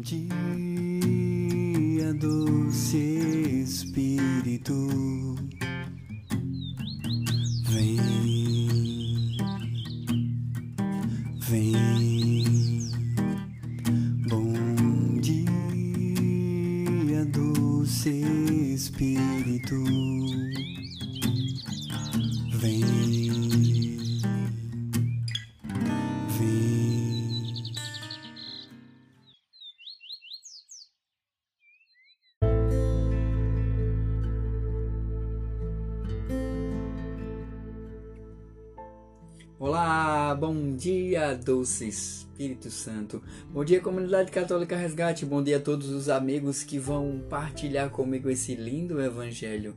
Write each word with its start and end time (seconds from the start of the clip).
dia, 0.00 0.32
doce 2.14 2.96
Espírito, 3.62 4.74
vem, 7.68 7.98
vem. 11.40 11.76
Bom 14.28 14.54
dia, 15.20 17.24
doce 17.26 18.22
Espírito, 18.74 19.84
vem, 22.58 22.80
vem. 26.38 26.79
Bom 40.40 40.74
dia, 40.74 41.34
doce 41.34 41.86
Espírito 41.86 42.70
Santo. 42.70 43.22
Bom 43.52 43.62
dia, 43.62 43.78
comunidade 43.78 44.32
católica 44.32 44.74
Resgate. 44.74 45.26
Bom 45.26 45.42
dia 45.42 45.58
a 45.58 45.60
todos 45.60 45.90
os 45.90 46.08
amigos 46.08 46.62
que 46.62 46.78
vão 46.78 47.22
partilhar 47.28 47.90
comigo 47.90 48.30
esse 48.30 48.54
lindo 48.54 49.02
evangelho 49.02 49.76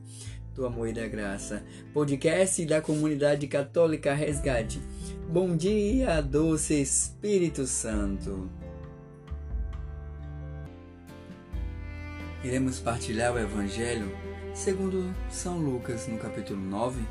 do 0.54 0.64
amor 0.64 0.88
e 0.88 0.94
da 0.94 1.06
graça. 1.06 1.62
Podcast 1.92 2.64
da 2.64 2.80
comunidade 2.80 3.46
católica 3.46 4.14
Resgate. 4.14 4.80
Bom 5.28 5.54
dia, 5.54 6.22
doce 6.22 6.80
Espírito 6.80 7.66
Santo. 7.66 8.50
Iremos 12.42 12.80
partilhar 12.80 13.34
o 13.34 13.38
evangelho 13.38 14.10
segundo 14.54 15.14
São 15.28 15.58
Lucas, 15.58 16.08
no 16.08 16.16
capítulo 16.16 16.58
9, 16.58 17.02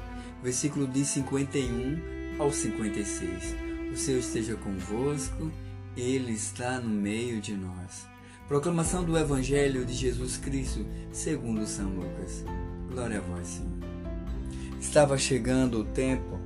versículo 0.42 0.88
de 0.88 1.06
51 1.06 2.13
ao 2.40 2.52
56. 2.52 3.56
O 3.92 3.98
Senhor 3.98 4.20
esteja 4.20 4.56
convosco, 4.56 5.52
Ele 5.96 6.32
está 6.32 6.80
no 6.80 6.90
meio 6.90 7.40
de 7.40 7.54
nós. 7.54 8.08
Proclamação 8.48 9.04
do 9.04 9.18
Evangelho 9.18 9.86
de 9.86 9.94
Jesus 9.94 10.38
Cristo, 10.38 10.86
segundo 11.12 11.66
São 11.66 11.90
Lucas. 11.90 12.44
Glória 12.92 13.20
a 13.20 13.22
vós, 13.22 13.48
Senhor. 13.48 13.72
Estava 14.80 15.18
chegando 15.18 15.80
o 15.80 15.86
tempo 15.86 16.40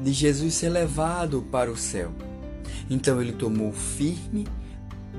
de 0.00 0.12
Jesus 0.12 0.54
ser 0.54 0.68
levado 0.68 1.42
para 1.50 1.70
o 1.70 1.76
céu. 1.76 2.12
Então 2.88 3.20
ele 3.20 3.32
tomou 3.32 3.72
firme 3.72 4.46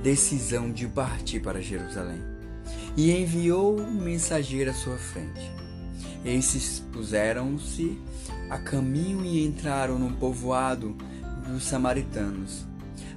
decisão 0.03 0.71
de 0.71 0.87
partir 0.87 1.39
para 1.39 1.61
Jerusalém 1.61 2.21
e 2.97 3.11
enviou 3.11 3.79
um 3.79 3.91
mensageiro 3.91 4.71
à 4.71 4.73
sua 4.73 4.97
frente. 4.97 5.60
Esses 6.23 6.79
puseram-se 6.91 7.97
a 8.49 8.57
caminho 8.57 9.25
e 9.25 9.45
entraram 9.45 9.97
no 9.97 10.11
povoado 10.17 10.95
dos 11.47 11.63
samaritanos, 11.63 12.65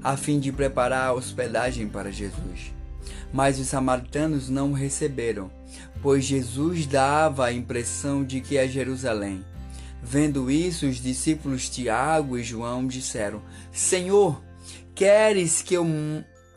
a 0.03 0.17
fim 0.17 0.41
de 0.41 0.51
preparar 0.51 1.09
a 1.09 1.13
hospedagem 1.13 1.89
para 1.89 2.11
Jesus. 2.11 2.73
Mas 3.33 3.59
os 3.59 3.67
samaritanos 3.67 4.49
não 4.49 4.71
o 4.71 4.75
receberam, 4.75 5.51
pois 6.01 6.25
Jesus 6.25 6.87
dava 6.87 7.47
a 7.47 7.53
impressão 7.53 8.25
de 8.25 8.41
que 8.41 8.57
é 8.57 8.67
Jerusalém. 8.67 9.45
Vendo 10.03 10.51
isso, 10.51 10.87
os 10.87 10.97
discípulos 10.97 11.69
Tiago 11.69 12.39
e 12.39 12.43
João 12.43 12.87
disseram: 12.87 13.43
Senhor, 13.73 14.43
queres 14.95 15.63
que 15.63 15.75
eu 15.75 15.87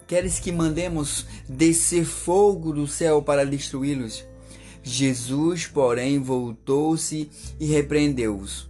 queres 0.06 0.40
que 0.40 0.52
mandemos 0.52 1.26
descer 1.50 2.06
fogo 2.06 2.72
do 2.72 2.88
céu 2.88 3.22
para 3.22 3.46
destruí-los? 3.46 4.24
Jesus, 4.88 5.68
porém, 5.68 6.18
voltou-se 6.18 7.30
e 7.60 7.66
repreendeu-os, 7.66 8.70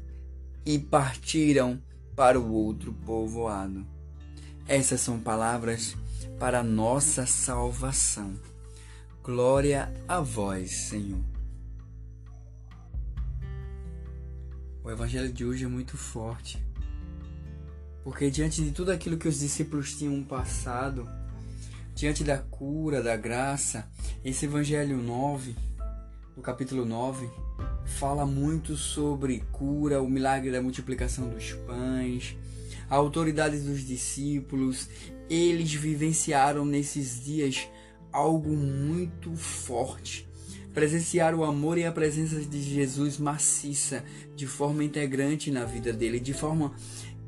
e 0.65 0.79
partiram 0.79 1.79
para 2.15 2.39
o 2.39 2.51
outro 2.51 2.91
povoado. 2.91 3.85
Essas 4.67 4.99
são 4.99 5.19
palavras 5.19 5.95
para 6.39 6.63
nossa 6.63 7.27
salvação. 7.27 8.33
Glória 9.23 9.93
a 10.07 10.19
vós, 10.19 10.71
Senhor. 10.71 11.21
O 14.83 14.89
evangelho 14.89 15.31
de 15.31 15.45
hoje 15.45 15.65
é 15.65 15.67
muito 15.67 15.97
forte, 15.97 16.59
porque 18.03 18.31
diante 18.31 18.63
de 18.63 18.71
tudo 18.71 18.91
aquilo 18.91 19.17
que 19.17 19.27
os 19.27 19.39
discípulos 19.39 19.95
tinham 19.95 20.23
passado, 20.23 21.07
diante 21.93 22.23
da 22.23 22.39
cura, 22.39 23.03
da 23.03 23.15
graça, 23.15 23.87
esse 24.25 24.45
evangelho 24.45 24.97
9 24.97 25.66
no 26.37 26.43
capítulo 26.43 26.85
9, 26.85 27.27
fala 27.83 28.23
muito 28.23 28.77
sobre 28.77 29.43
cura, 29.51 30.03
o 30.03 30.07
milagre 30.07 30.51
da 30.51 30.61
multiplicação 30.61 31.27
dos 31.27 31.53
pães, 31.65 32.37
a 32.87 32.95
autoridade 32.95 33.59
dos 33.59 33.83
discípulos. 33.83 34.87
Eles 35.27 35.73
vivenciaram 35.73 36.63
nesses 36.63 37.25
dias 37.25 37.67
algo 38.11 38.55
muito 38.55 39.35
forte. 39.35 40.29
Presenciaram 40.75 41.39
o 41.39 41.43
amor 41.43 41.79
e 41.79 41.85
a 41.85 41.91
presença 41.91 42.39
de 42.39 42.61
Jesus 42.61 43.17
maciça, 43.17 44.05
de 44.35 44.45
forma 44.45 44.83
integrante 44.83 45.49
na 45.49 45.65
vida 45.65 45.91
dele, 45.91 46.19
de 46.19 46.33
forma 46.33 46.71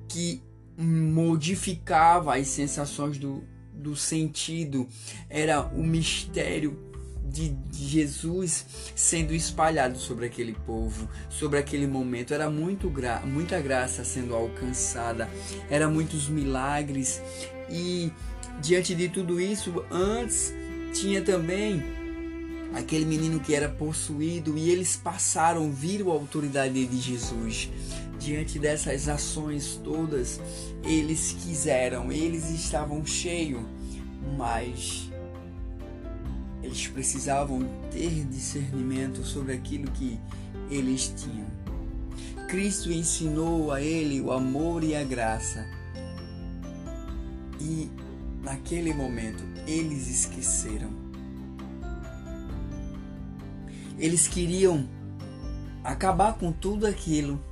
que 0.08 0.44
modificava 0.78 2.38
as 2.38 2.48
sensações 2.48 3.18
do, 3.18 3.44
do 3.74 3.96
sentido. 3.96 4.88
Era 5.28 5.66
o 5.66 5.84
mistério 5.84 6.89
de 7.24 7.56
Jesus 7.72 8.66
sendo 8.96 9.34
espalhado 9.34 9.98
sobre 9.98 10.26
aquele 10.26 10.54
povo, 10.54 11.08
sobre 11.30 11.60
aquele 11.60 11.88
momento. 11.88 12.34
Era 12.34 12.50
muito 12.50 12.90
gra 12.90 13.22
muita 13.26 13.60
graça 13.62 14.04
sendo 14.04 14.36
alcançada, 14.36 15.30
era 15.70 15.88
muitos 15.88 16.28
milagres 16.28 17.22
e 17.70 18.12
diante 18.62 18.96
de 18.96 19.10
tudo 19.10 19.40
isso, 19.40 19.84
antes 19.92 20.54
tinha 20.94 21.22
também 21.22 21.84
aquele 22.74 23.06
menino 23.06 23.40
que 23.40 23.56
era 23.56 23.70
possuído 23.70 24.58
e 24.58 24.70
eles 24.70 24.96
passaram, 24.96 25.72
viram 25.72 26.12
a 26.12 26.14
autoridade 26.14 26.86
de 26.86 27.00
Jesus. 27.00 27.70
Diante 28.20 28.60
dessas 28.60 29.08
ações 29.08 29.80
todas, 29.82 30.42
eles 30.84 31.36
quiseram, 31.42 32.12
eles 32.12 32.50
estavam 32.50 33.06
cheios, 33.06 33.64
mas 34.38 35.09
eles 36.70 36.88
precisavam 36.88 37.68
ter 37.92 38.24
discernimento 38.26 39.24
sobre 39.24 39.54
aquilo 39.54 39.90
que 39.92 40.20
eles 40.70 41.12
tinham. 41.18 41.48
Cristo 42.48 42.92
ensinou 42.92 43.72
a 43.72 43.82
ele 43.82 44.22
o 44.22 44.32
amor 44.32 44.84
e 44.84 44.96
a 44.96 45.04
graça. 45.04 45.66
E 47.60 47.90
naquele 48.44 48.94
momento 48.94 49.44
eles 49.66 50.08
esqueceram. 50.08 50.92
Eles 53.98 54.28
queriam 54.28 54.88
acabar 55.84 56.34
com 56.34 56.52
tudo 56.52 56.86
aquilo. 56.86 57.44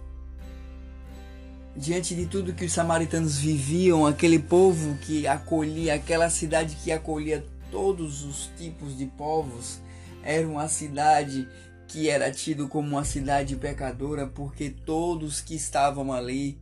Diante 1.76 2.14
de 2.16 2.28
tudo 2.28 2.54
que 2.54 2.66
os 2.66 2.72
samaritanos 2.72 3.38
viviam, 3.38 4.06
aquele 4.06 4.40
povo 4.40 4.96
que 5.00 5.28
acolhia, 5.28 5.96
aquela 5.96 6.30
cidade 6.30 6.76
que 6.84 6.92
acolhia 6.92 7.44
todos 7.72 8.24
os 8.24 8.50
tipos 8.58 8.98
de 8.98 9.06
povos. 9.06 9.80
Era 10.24 10.48
uma 10.48 10.68
cidade 10.68 11.48
que 11.88 12.10
era 12.10 12.32
tido 12.32 12.68
como 12.68 12.90
uma 12.90 13.06
cidade 13.06 13.56
pecadora 13.56 14.28
porque 14.28 14.70
todos 14.70 15.40
que 15.40 15.56
estavam 15.56 16.12
ali 16.12 16.60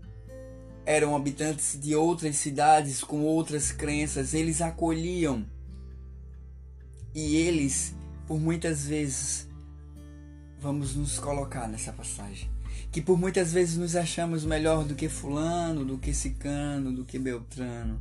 eram 0.85 1.15
habitantes 1.15 1.79
de 1.79 1.95
outras 1.95 2.35
cidades 2.35 3.03
com 3.03 3.23
outras 3.23 3.71
crenças, 3.71 4.35
eles 4.35 4.61
acolhiam. 4.61 5.43
E 7.13 7.37
eles, 7.37 7.95
por 8.27 8.39
muitas 8.39 8.85
vezes, 8.85 9.47
vamos 10.59 10.95
nos 10.95 11.17
colocar 11.17 11.67
nessa 11.67 11.91
passagem, 11.91 12.49
que 12.91 13.01
por 13.01 13.17
muitas 13.17 13.51
vezes 13.51 13.77
nos 13.77 13.95
achamos 13.95 14.45
melhor 14.45 14.83
do 14.83 14.93
que 14.93 15.09
fulano, 15.09 15.83
do 15.83 15.97
que 15.97 16.13
cicano, 16.13 16.91
do 16.91 17.03
que 17.03 17.17
beltrano 17.17 17.99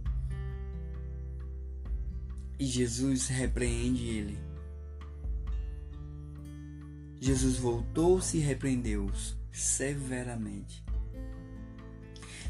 e 2.58 2.66
Jesus 2.66 3.28
repreende 3.28 4.08
ele. 4.08 4.38
Jesus 7.20 7.56
voltou-se 7.56 8.36
e 8.36 8.40
repreendeu-os 8.40 9.36
severamente. 9.50 10.84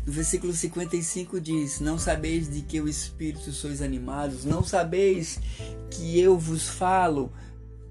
No 0.07 0.13
versículo 0.13 0.53
55 0.53 1.41
diz: 1.41 1.81
Não 1.81 1.99
sabeis 1.99 2.53
de 2.53 2.61
que 2.61 2.81
o 2.81 2.89
Espírito 2.89 3.53
sois 3.53 3.81
animados, 3.81 4.45
não 4.45 4.63
sabeis 4.63 5.39
que 5.91 6.19
eu 6.19 6.39
vos 6.39 6.69
falo 6.69 7.33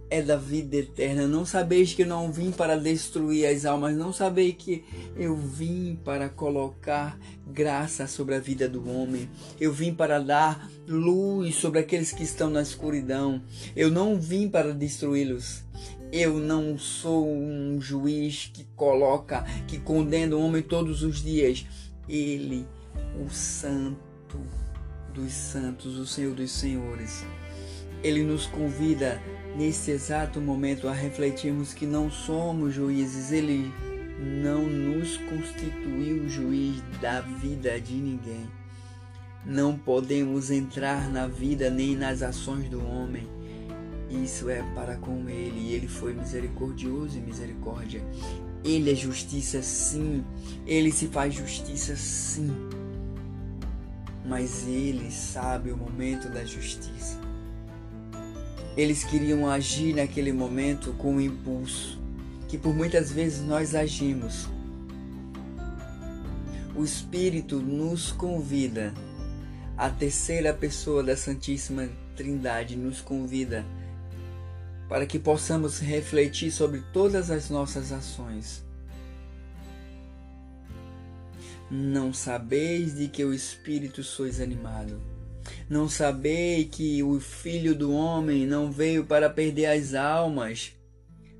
é 0.10 0.22
da 0.22 0.36
vida 0.36 0.78
eterna. 0.78 1.28
Não 1.28 1.46
sabeis 1.46 1.94
que 1.94 2.04
eu 2.04 2.08
não 2.08 2.32
vim 2.32 2.52
para 2.52 2.78
destruir 2.78 3.46
as 3.46 3.66
almas, 3.66 3.96
não 3.96 4.14
sabeis 4.14 4.56
que 4.58 4.84
eu 5.16 5.36
vim 5.36 6.00
para 6.04 6.30
colocar 6.30 7.18
graça 7.48 8.08
sobre 8.08 8.36
a 8.36 8.40
vida 8.40 8.70
do 8.70 8.88
homem. 8.90 9.30
Eu 9.60 9.74
vim 9.74 9.94
para 9.94 10.20
dar 10.20 10.70
luz 10.88 11.56
sobre 11.56 11.80
aqueles 11.80 12.12
que 12.12 12.24
estão 12.24 12.50
na 12.50 12.62
escuridão. 12.62 13.42
Eu 13.76 13.90
não 13.90 14.20
vim 14.20 14.50
para 14.50 14.74
destruí-los. 14.74 15.64
Eu 16.12 16.38
não 16.38 16.78
sou 16.78 17.28
um 17.28 17.82
juiz 17.82 18.52
que 18.54 18.66
coloca, 18.76 19.44
que 19.68 19.80
condena 19.80 20.36
o 20.36 20.42
homem 20.46 20.62
todos 20.62 21.02
os 21.02 21.24
dias. 21.24 21.66
Ele, 22.08 22.68
o 23.20 23.30
santo 23.32 24.40
dos 25.14 25.34
santos, 25.34 25.98
o 25.98 26.06
Senhor 26.06 26.36
dos 26.36 26.52
senhores. 26.52 27.26
Ele 28.04 28.24
nos 28.24 28.46
convida 28.46 29.22
nesse 29.56 29.92
exato 29.92 30.42
momento 30.42 30.88
a 30.88 30.94
refletirmos 30.94 31.74
que 31.74 31.86
não 31.86 32.10
somos 32.10 32.74
juízes, 32.74 33.32
ele 33.32 33.72
não 34.20 34.64
nos 34.66 35.18
constituiu 35.18 36.28
juiz 36.30 36.82
da 37.02 37.22
vida 37.22 37.80
de 37.80 37.94
ninguém. 37.94 38.50
Não 39.46 39.78
podemos 39.78 40.50
entrar 40.50 41.10
na 41.10 41.28
vida 41.28 41.70
nem 41.70 41.96
nas 41.96 42.22
ações 42.22 42.70
do 42.70 42.86
homem. 42.86 43.28
Isso 44.10 44.50
é 44.50 44.62
para 44.76 44.96
com 44.96 45.28
ele, 45.28 45.60
e 45.60 45.74
ele 45.74 45.88
foi 45.88 46.14
misericordioso 46.14 47.18
e 47.18 47.22
misericórdia. 47.22 48.02
Ele 48.64 48.92
é 48.92 48.96
justiça, 48.96 49.62
sim. 49.62 50.24
Ele 50.66 50.92
se 50.92 51.08
faz 51.08 51.34
justiça, 51.34 51.96
sim. 51.96 52.52
Mas 54.26 54.66
ele 54.68 55.12
sabe 55.12 55.72
o 55.72 55.78
momento 55.78 56.30
da 56.30 56.46
justiça. 56.46 57.33
Eles 58.76 59.04
queriam 59.04 59.48
agir 59.48 59.94
naquele 59.96 60.34
momento 60.34 60.94
com 60.94 61.18
o 61.18 61.22
impulso 61.22 62.02
que 62.48 62.58
por 62.58 62.74
muitas 62.74 63.12
vezes 63.12 63.42
nós 63.42 63.74
agimos. 63.74 64.48
O 66.76 66.84
Espírito 66.84 67.60
nos 67.60 68.12
convida, 68.12 68.94
a 69.78 69.90
terceira 69.90 70.54
pessoa 70.54 71.04
da 71.04 71.16
Santíssima 71.16 71.90
Trindade 72.16 72.76
nos 72.76 73.02
convida 73.02 73.66
para 74.88 75.06
que 75.06 75.18
possamos 75.18 75.80
refletir 75.80 76.52
sobre 76.52 76.84
todas 76.94 77.32
as 77.32 77.50
nossas 77.50 77.92
ações. 77.92 78.64
Não 81.72 82.14
sabeis 82.14 82.96
de 82.96 83.08
que 83.08 83.24
o 83.24 83.34
Espírito 83.34 84.04
sois 84.04 84.40
animado 84.40 85.13
não 85.74 85.90
sabei 85.90 86.66
que 86.66 87.02
o 87.02 87.20
Filho 87.20 87.74
do 87.74 87.92
Homem 87.92 88.46
não 88.46 88.72
veio 88.72 89.08
para 89.08 89.28
perder 89.28 89.66
as 89.66 89.96
almas, 89.96 90.72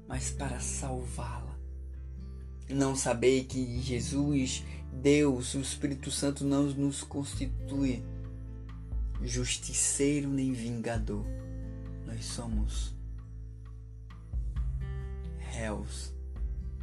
mas 0.08 0.32
para 0.32 0.60
salvá-la. 0.60 1.56
Não 2.68 2.96
sabei 2.96 3.44
que 3.44 3.80
Jesus, 3.80 4.64
Deus, 4.92 5.54
o 5.54 5.60
Espírito 5.60 6.10
Santo 6.10 6.44
não 6.44 6.64
nos 6.64 7.04
constitui 7.04 8.04
justiceiro 9.22 10.28
nem 10.28 10.52
vingador. 10.52 11.24
Nós 12.08 12.26
somos 12.26 12.92
réus, 15.38 16.12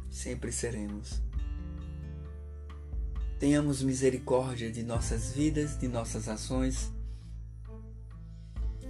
sempre 0.09 0.53
seremos. 0.53 1.21
Tenhamos 3.37 3.83
misericórdia 3.83 4.71
de 4.71 4.83
nossas 4.83 5.33
vidas, 5.33 5.77
de 5.77 5.89
nossas 5.89 6.29
ações 6.29 6.89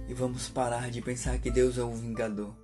e 0.08 0.14
vamos 0.14 0.48
parar 0.48 0.90
de 0.90 1.00
pensar 1.00 1.38
que 1.38 1.50
Deus 1.50 1.78
é 1.78 1.82
o 1.82 1.94
vingador. 1.94 2.54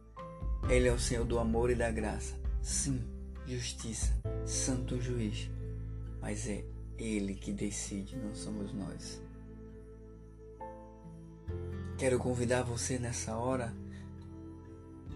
Ele 0.68 0.88
é 0.88 0.92
o 0.92 0.98
Senhor 0.98 1.24
do 1.24 1.38
amor 1.38 1.70
e 1.70 1.74
da 1.74 1.90
graça. 1.90 2.34
Sim, 2.62 3.00
justiça, 3.46 4.12
santo 4.44 5.00
juiz. 5.00 5.50
Mas 6.20 6.48
é 6.48 6.64
Ele 6.98 7.34
que 7.34 7.52
decide, 7.52 8.16
não 8.16 8.34
somos 8.34 8.72
nós. 8.72 9.22
Quero 11.96 12.18
convidar 12.18 12.62
você 12.62 12.98
nessa 12.98 13.36
hora 13.36 13.72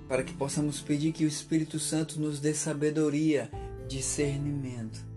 para 0.09 0.23
que 0.23 0.35
possamos 0.35 0.81
pedir 0.81 1.13
que 1.13 1.25
o 1.25 1.29
Espírito 1.29 1.79
Santo 1.79 2.21
nos 2.21 2.41
dê 2.41 2.53
sabedoria, 2.53 3.51
discernimento 3.89 5.13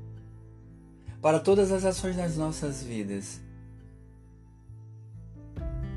para 1.25 1.39
todas 1.39 1.71
as 1.71 1.83
ações 1.83 2.15
das 2.15 2.37
nossas 2.37 2.83
vidas 2.83 3.41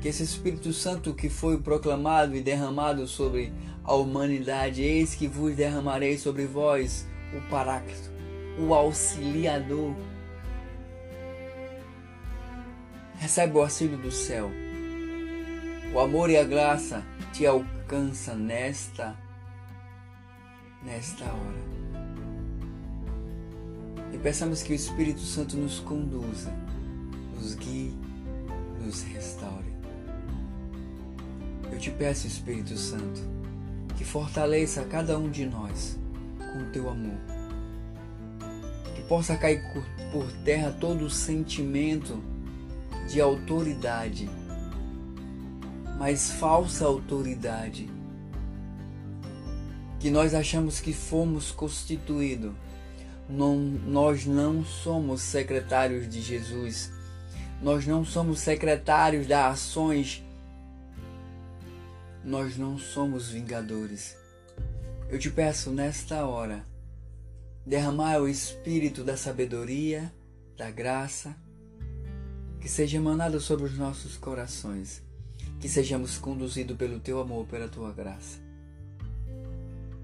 que 0.01 0.07
esse 0.07 0.23
Espírito 0.23 0.71
Santo 0.71 1.13
que 1.13 1.29
foi 1.29 1.59
proclamado 1.59 2.35
e 2.35 2.41
derramado 2.41 3.05
sobre 3.07 3.53
a 3.83 3.93
humanidade, 3.93 4.81
eis 4.81 5.13
que 5.15 5.27
vos 5.27 5.55
derramarei 5.55 6.17
sobre 6.17 6.45
vós 6.45 7.07
o 7.35 7.49
Paráclito, 7.49 8.09
o 8.57 8.73
Auxiliador. 8.73 9.93
Recebe 13.17 13.57
o 13.57 13.61
auxílio 13.61 13.97
do 13.97 14.11
céu. 14.11 14.49
O 15.93 15.99
amor 15.99 16.29
e 16.29 16.37
a 16.37 16.43
graça 16.43 17.03
te 17.33 17.45
alcança 17.45 18.33
nesta 18.33 19.17
nesta 20.83 21.25
hora. 21.25 21.69
E 24.13 24.17
peçamos 24.17 24.63
que 24.63 24.71
o 24.71 24.75
Espírito 24.75 25.19
Santo 25.19 25.57
nos 25.57 25.79
conduza, 25.79 26.53
nos 27.35 27.55
guie, 27.55 27.93
nos 28.81 29.01
restaure. 29.03 29.68
Te 31.79 31.89
peço, 31.91 32.27
Espírito 32.27 32.77
Santo, 32.77 33.21
que 33.97 34.03
fortaleça 34.03 34.83
cada 34.83 35.17
um 35.17 35.29
de 35.29 35.45
nós 35.45 35.97
com 36.37 36.63
o 36.63 36.71
teu 36.73 36.89
amor. 36.89 37.17
Que 38.93 39.01
possa 39.03 39.37
cair 39.37 39.63
por 40.11 40.29
terra 40.43 40.75
todo 40.77 41.05
o 41.05 41.09
sentimento 41.09 42.21
de 43.07 43.21
autoridade, 43.21 44.29
mas 45.97 46.31
falsa 46.31 46.83
autoridade, 46.83 47.89
que 50.01 50.09
nós 50.09 50.33
achamos 50.33 50.81
que 50.81 50.91
fomos 50.91 51.49
constituídos. 51.49 52.51
Não, 53.29 53.55
nós 53.55 54.25
não 54.25 54.65
somos 54.65 55.21
secretários 55.21 56.09
de 56.09 56.21
Jesus, 56.21 56.91
nós 57.61 57.87
não 57.87 58.03
somos 58.03 58.39
secretários 58.41 59.27
das 59.27 59.53
ações 59.53 60.25
nós 62.23 62.57
não 62.57 62.77
somos 62.77 63.29
vingadores. 63.29 64.17
Eu 65.09 65.17
te 65.17 65.29
peço 65.29 65.71
nesta 65.71 66.25
hora, 66.25 66.65
derramar 67.65 68.19
o 68.19 68.27
espírito 68.27 69.03
da 69.03 69.17
sabedoria, 69.17 70.13
da 70.55 70.69
graça, 70.69 71.35
que 72.59 72.67
seja 72.67 72.97
emanado 72.97 73.39
sobre 73.39 73.65
os 73.65 73.77
nossos 73.77 74.17
corações, 74.17 75.01
que 75.59 75.69
sejamos 75.69 76.17
conduzidos 76.17 76.77
pelo 76.77 76.99
teu 76.99 77.19
amor, 77.19 77.47
pela 77.47 77.67
tua 77.67 77.91
graça. 77.91 78.39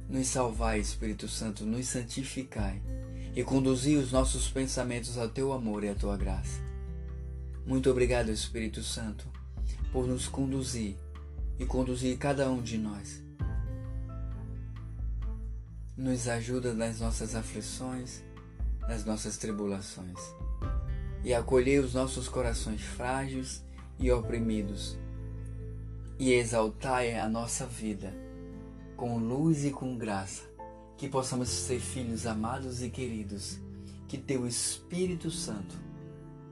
Nos 0.10 0.28
salvai, 0.28 0.80
Espírito 0.80 1.28
Santo, 1.28 1.66
nos 1.66 1.88
santificai 1.88 2.82
e 3.36 3.44
conduzi 3.44 3.96
os 3.98 4.12
nossos 4.12 4.48
pensamentos 4.48 5.18
ao 5.18 5.28
teu 5.28 5.52
amor 5.52 5.84
e 5.84 5.90
à 5.90 5.96
tua 5.96 6.16
graça. 6.16 6.62
Muito 7.66 7.90
obrigado, 7.90 8.30
Espírito 8.30 8.82
Santo, 8.84 9.28
por 9.92 10.08
nos 10.08 10.28
conduzir 10.28 10.96
e 11.60 11.66
conduzir 11.66 12.18
cada 12.18 12.50
um 12.50 12.62
de 12.62 12.78
nós. 12.78 13.24
Nos 15.98 16.28
ajuda 16.28 16.74
nas 16.74 17.00
nossas 17.00 17.36
aflições, 17.36 18.22
nas 18.82 19.06
nossas 19.06 19.38
tribulações, 19.38 20.20
e 21.24 21.34
acolher 21.34 21.84
os 21.84 21.94
nossos 21.94 22.28
corações 22.28 22.82
frágeis 22.82 23.64
e 23.98 24.12
oprimidos, 24.12 24.98
e 26.20 26.34
exaltai 26.34 27.18
a 27.18 27.28
nossa 27.30 27.66
vida 27.66 28.14
com 28.96 29.18
luz 29.18 29.66
e 29.66 29.72
com 29.72 29.98
graça, 29.98 30.44
que 30.98 31.10
possamos 31.10 31.50
ser 31.50 31.80
filhos 31.80 32.26
amados 32.26 32.82
e 32.82 32.90
queridos, 32.90 33.60
que 34.08 34.18
Teu 34.18 34.48
Espírito 34.48 35.30
Santo 35.30 35.76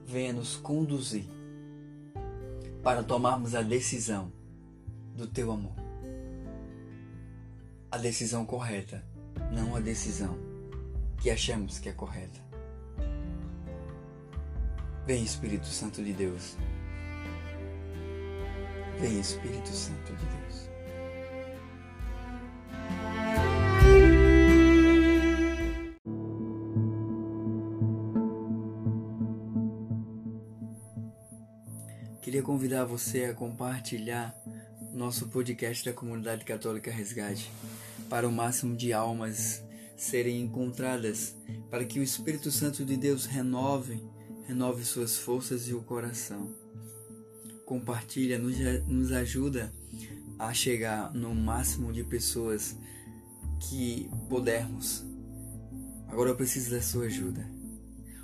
venha 0.06 0.34
nos 0.34 0.56
conduzir 0.56 1.26
para 2.82 3.04
tomarmos 3.04 3.56
a 3.56 3.62
decisão 3.62 4.32
do 5.16 5.28
teu 5.28 5.52
amor. 5.52 5.76
A 7.92 7.98
decisão 7.98 8.46
correta, 8.46 9.04
não 9.52 9.76
a 9.76 9.80
decisão 9.80 10.38
que 11.22 11.30
achamos 11.30 11.80
que 11.80 11.90
é 11.90 11.94
correta. 11.94 12.42
Vem 15.06 15.24
Espírito 15.24 15.68
Santo 15.68 16.04
de 16.04 16.14
Deus. 16.14 16.58
Vem 19.00 19.20
Espírito 19.20 19.70
Santo 19.70 20.14
de 20.14 20.26
Deus. 20.26 20.73
Queria 32.44 32.56
convidar 32.56 32.84
você 32.84 33.24
a 33.24 33.34
compartilhar 33.34 34.36
nosso 34.94 35.30
podcast 35.30 35.86
da 35.86 35.94
Comunidade 35.94 36.44
Católica 36.44 36.92
Resgate 36.92 37.50
para 38.10 38.28
o 38.28 38.32
máximo 38.34 38.76
de 38.76 38.92
almas 38.92 39.64
serem 39.96 40.42
encontradas, 40.42 41.38
para 41.72 41.86
que 41.86 42.02
o 42.02 42.04
Espírito 42.04 42.52
Santo 42.52 42.84
de 42.84 42.98
Deus 42.98 43.26
renove, 43.26 44.04
renove 44.46 44.84
suas 44.84 45.18
forças 45.18 45.70
e 45.70 45.74
o 45.74 45.84
coração. 45.84 46.54
Compartilha, 47.66 48.38
nos, 48.38 48.58
nos 48.88 49.14
ajuda 49.14 49.74
a 50.38 50.54
chegar 50.54 51.14
no 51.14 51.34
máximo 51.34 51.94
de 51.94 52.04
pessoas 52.04 52.78
que 53.70 54.10
pudermos. 54.28 55.06
Agora 56.10 56.32
eu 56.32 56.36
preciso 56.36 56.72
da 56.72 56.82
sua 56.82 57.06
ajuda. 57.06 57.50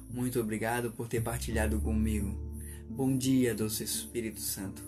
Muito 0.10 0.42
obrigado 0.42 0.92
por 0.92 1.08
ter 1.08 1.22
partilhado 1.22 1.80
comigo. 1.80 2.49
Bom 2.92 3.16
dia, 3.16 3.54
doce 3.54 3.84
Espírito 3.84 4.40
Santo. 4.40 4.82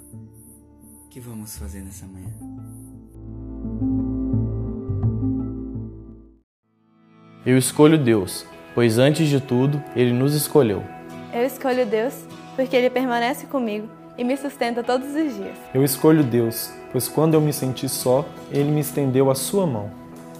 O 1.05 1.08
que 1.10 1.20
vamos 1.20 1.55
fazer 1.55 1.81
nessa 1.81 2.05
manhã? 2.08 2.31
Eu 7.46 7.58
escolho 7.60 8.00
Deus, 8.00 8.43
pois 8.74 8.98
antes 8.98 9.29
de 9.29 9.39
tudo 9.39 9.81
ele 9.96 10.12
nos 10.12 10.34
escolheu. 10.34 10.84
Eu 11.31 11.46
escolho 11.46 11.86
Deus 11.86 12.15
porque 12.55 12.75
ele 12.75 12.89
permanece 12.89 13.46
comigo 13.46 13.88
e 14.17 14.24
me 14.24 14.36
sustenta 14.36 14.84
todos 14.84 15.08
os 15.10 15.36
dias. 15.36 15.58
Eu 15.72 15.84
escolho 15.84 16.24
Deus, 16.24 16.72
pois 16.91 17.08
quando 17.08 17.36
eu 17.36 17.41
me 17.41 17.53
senti 17.53 17.88
só, 17.88 18.27
ele 18.50 18.72
me 18.72 18.81
estendeu 18.81 19.29
a 19.29 19.36
sua 19.36 19.67
mão. 19.67 19.91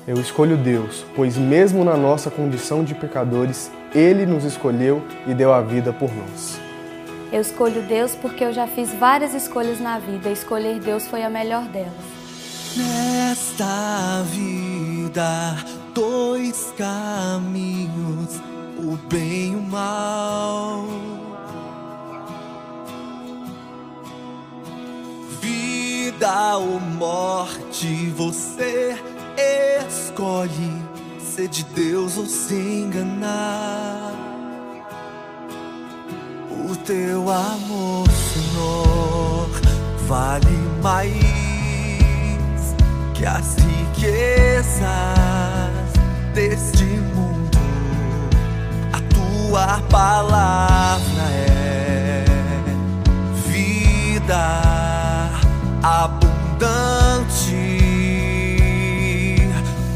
Eu 0.08 0.20
escolho 0.20 0.58
Deus, 0.58 1.06
pois 1.16 1.38
mesmo 1.38 1.86
na 1.86 1.96
nossa 1.96 2.32
condição 2.32 2.84
de 2.84 2.96
pecadores, 2.96 3.72
ele 3.94 4.26
nos 4.26 4.44
escolheu 4.46 5.02
e 5.28 5.34
deu 5.36 5.54
a 5.54 5.62
vida 5.62 5.94
por 5.94 6.12
nós. 6.12 6.71
Eu 7.32 7.40
escolho 7.40 7.82
Deus 7.84 8.14
porque 8.16 8.44
eu 8.44 8.52
já 8.52 8.68
fiz 8.68 8.94
várias 8.94 9.34
escolhas 9.34 9.80
na 9.80 9.98
vida 9.98 10.30
escolher 10.30 10.80
Deus 10.80 11.08
foi 11.08 11.24
a 11.24 11.30
melhor 11.30 11.64
delas. 11.70 11.94
Nesta 12.76 14.22
vida, 14.24 15.58
dois 15.94 16.74
caminhos, 16.78 18.36
o 18.78 18.98
bem 19.08 19.54
e 19.54 19.56
o 19.56 19.62
mal. 19.62 20.86
Vida 25.40 26.58
ou 26.58 26.80
morte, 26.80 28.10
você 28.10 28.98
escolhe 29.88 30.82
ser 31.20 31.48
de 31.48 31.64
Deus 31.64 32.18
ou 32.18 32.26
se 32.26 32.56
enganar. 32.56 33.71
Teu 36.92 37.30
amor, 37.30 38.06
Senhor, 38.12 39.50
vale 40.10 40.58
mais 40.84 42.76
que 43.14 43.26
as 43.26 43.56
riquezas 43.56 44.82
deste 46.34 46.84
mundo. 46.84 47.58
A 48.92 49.00
tua 49.14 49.82
palavra 49.90 51.24
é 51.32 52.26
vida 53.48 54.50
abundante 55.82 57.56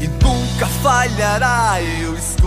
e 0.00 0.08
nunca 0.22 0.66
falhará. 0.66 1.78
Eu 1.82 2.14
escolho 2.14 2.45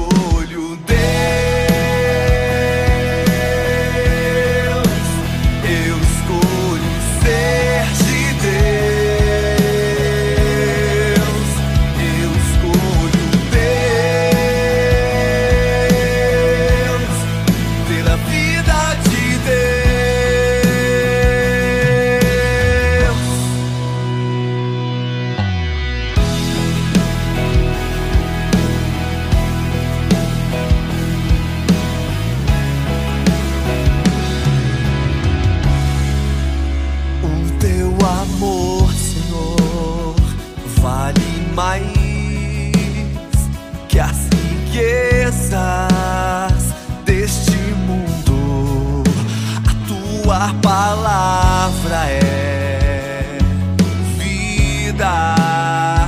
vida 55.00 56.06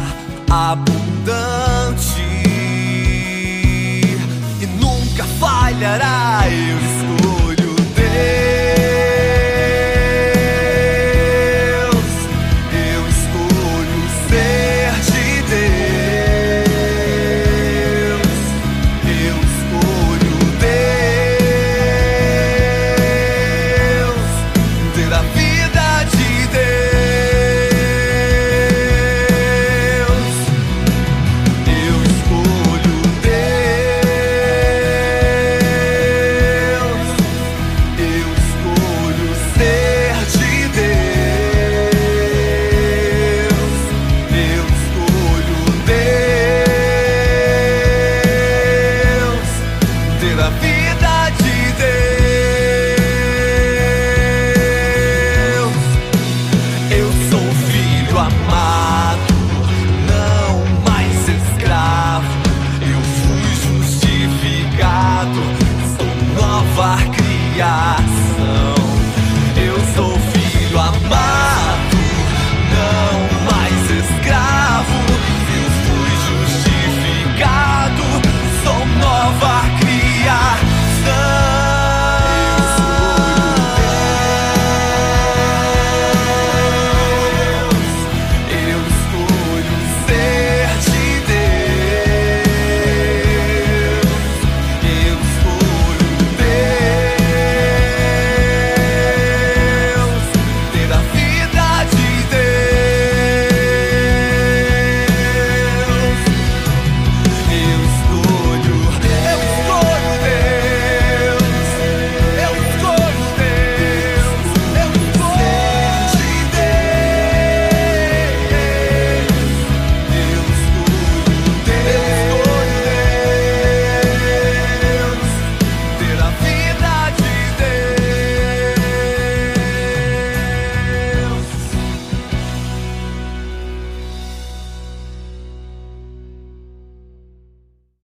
abundante 0.49 2.21
e 4.59 4.65
nunca 4.81 5.23
falhará. 5.39 6.43
Eu 6.49 6.90